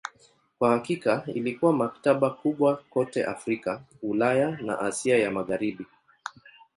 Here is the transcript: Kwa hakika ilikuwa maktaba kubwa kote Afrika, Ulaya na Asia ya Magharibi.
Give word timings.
Kwa 0.59 0.69
hakika 0.71 1.23
ilikuwa 1.27 1.73
maktaba 1.73 2.29
kubwa 2.29 2.75
kote 2.89 3.23
Afrika, 3.25 3.81
Ulaya 4.01 4.51
na 4.61 4.79
Asia 4.79 5.17
ya 5.17 5.31
Magharibi. 5.31 5.85